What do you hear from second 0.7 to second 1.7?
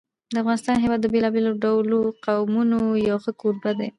هېواد د بېلابېلو